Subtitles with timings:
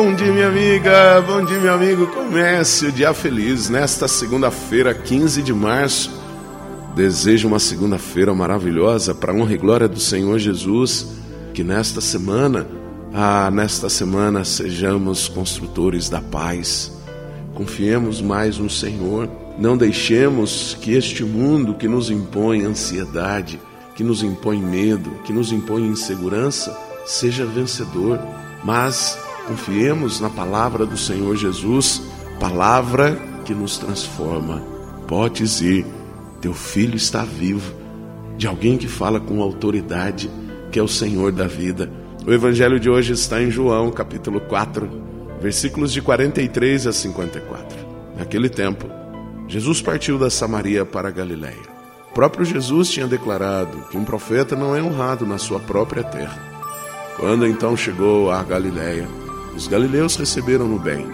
[0.00, 2.06] bom dia, minha amiga, bom dia, meu amigo.
[2.06, 6.08] Comece o dia feliz nesta segunda-feira, 15 de março.
[6.94, 11.08] Desejo uma segunda-feira maravilhosa para honra e glória do Senhor Jesus.
[11.52, 12.64] Que nesta semana,
[13.12, 16.92] ah, nesta semana, sejamos construtores da paz.
[17.52, 19.28] Confiemos mais no Senhor.
[19.58, 23.60] Não deixemos que este mundo que nos impõe ansiedade,
[23.96, 28.20] que nos impõe medo, que nos impõe insegurança, seja vencedor,
[28.62, 32.02] mas confiemos na palavra do Senhor Jesus,
[32.38, 34.62] palavra que nos transforma.
[35.08, 35.86] Podes ir,
[36.38, 37.74] teu filho está vivo,
[38.36, 40.30] de alguém que fala com autoridade,
[40.70, 41.90] que é o Senhor da vida.
[42.26, 44.88] O evangelho de hoje está em João, capítulo 4,
[45.40, 47.78] versículos de 43 a 54.
[48.18, 48.86] Naquele tempo,
[49.48, 51.78] Jesus partiu da Samaria para a Galiléia.
[52.10, 56.38] O próprio Jesus tinha declarado que um profeta não é honrado na sua própria terra.
[57.16, 59.08] Quando então chegou a Galiléia,
[59.58, 61.04] os galileus receberam-no bem,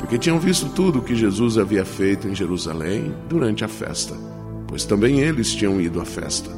[0.00, 4.12] porque tinham visto tudo o que Jesus havia feito em Jerusalém durante a festa,
[4.66, 6.50] pois também eles tinham ido à festa.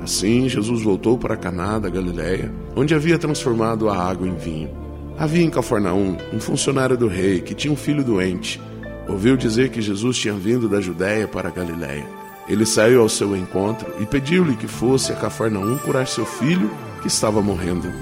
[0.00, 4.70] Assim, Jesus voltou para Caná da Galiléia, onde havia transformado a água em vinho.
[5.18, 8.60] Havia em Cafarnaum um funcionário do rei que tinha um filho doente.
[9.08, 12.06] Ouviu dizer que Jesus tinha vindo da Judéia para a Galiléia.
[12.48, 17.08] Ele saiu ao seu encontro e pediu-lhe que fosse a Cafarnaum curar seu filho que
[17.08, 17.92] estava morrendo.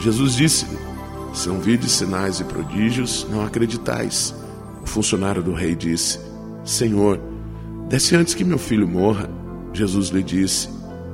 [0.00, 0.87] Jesus disse-lhe:
[1.32, 4.34] Se não vides sinais e prodígios, não acreditais.
[4.82, 6.18] O funcionário do rei disse:
[6.64, 7.20] Senhor,
[7.88, 9.28] desce antes que meu filho morra.
[9.72, 10.68] Jesus lhe disse: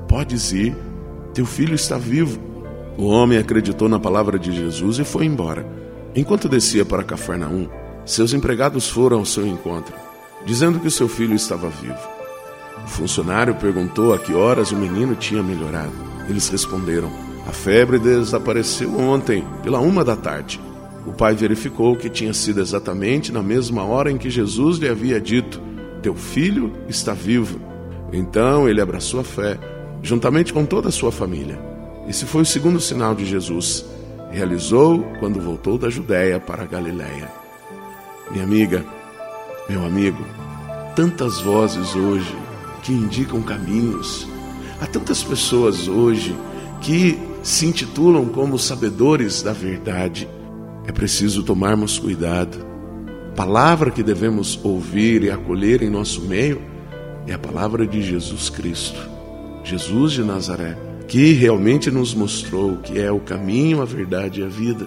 [0.08, 0.76] Podes ir,
[1.32, 2.40] teu filho está vivo.
[2.96, 5.66] O homem acreditou na palavra de Jesus e foi embora.
[6.14, 7.68] Enquanto descia para Cafarnaum,
[8.04, 9.94] seus empregados foram ao seu encontro,
[10.46, 11.98] dizendo que o seu filho estava vivo.
[12.84, 15.92] O funcionário perguntou a que horas o menino tinha melhorado.
[16.28, 17.10] Eles responderam:
[17.46, 20.60] a febre desapareceu ontem, pela uma da tarde.
[21.06, 25.20] O pai verificou que tinha sido exatamente na mesma hora em que Jesus lhe havia
[25.20, 25.60] dito:
[26.02, 27.60] Teu filho está vivo.
[28.12, 29.58] Então ele abraçou a fé,
[30.02, 31.58] juntamente com toda a sua família.
[32.08, 33.84] Esse foi o segundo sinal de Jesus.
[34.30, 37.30] Realizou quando voltou da Judéia para a Galiléia.
[38.30, 38.84] Minha amiga,
[39.68, 40.24] meu amigo,
[40.96, 42.34] tantas vozes hoje
[42.82, 44.26] que indicam caminhos.
[44.80, 46.34] Há tantas pessoas hoje
[46.80, 50.26] que se intitulam como sabedores da verdade.
[50.86, 52.66] É preciso tomarmos cuidado.
[53.32, 56.62] A palavra que devemos ouvir e acolher em nosso meio
[57.26, 58.98] é a palavra de Jesus Cristo,
[59.62, 64.48] Jesus de Nazaré, que realmente nos mostrou que é o caminho, a verdade e a
[64.48, 64.86] vida.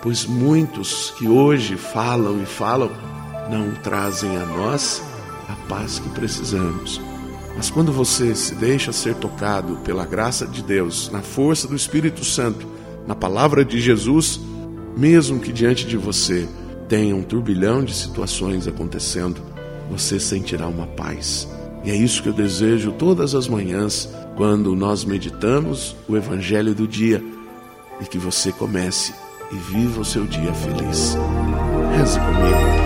[0.00, 2.90] Pois muitos que hoje falam e falam
[3.50, 5.02] não trazem a nós
[5.46, 7.00] a paz que precisamos.
[7.56, 12.24] Mas quando você se deixa ser tocado pela graça de Deus, na força do Espírito
[12.24, 12.66] Santo,
[13.06, 14.38] na palavra de Jesus,
[14.96, 16.46] mesmo que diante de você
[16.88, 19.40] tenha um turbilhão de situações acontecendo,
[19.90, 21.48] você sentirá uma paz.
[21.82, 26.86] E é isso que eu desejo todas as manhãs, quando nós meditamos o Evangelho do
[26.86, 27.22] dia,
[28.00, 29.14] e que você comece
[29.50, 31.16] e viva o seu dia feliz.
[31.96, 32.85] Reze comigo.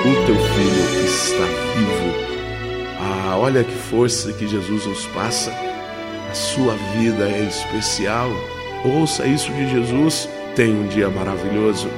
[0.00, 1.44] o teu filho está
[1.76, 2.00] vivo.
[2.98, 5.52] Ah, olha que força que Jesus nos passa.
[6.30, 8.30] A sua vida é especial.
[8.84, 10.28] Ouça isso de Jesus.
[10.56, 11.88] Tenha um dia maravilhoso.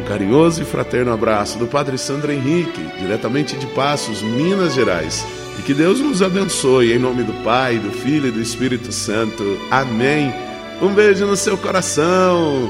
[0.00, 5.24] Um carinhoso e fraterno abraço do Padre Sandro Henrique, diretamente de Passos, Minas Gerais.
[5.58, 9.58] E que Deus nos abençoe em nome do Pai, do Filho e do Espírito Santo.
[9.70, 10.34] Amém.
[10.82, 12.68] Um beijo no seu coração.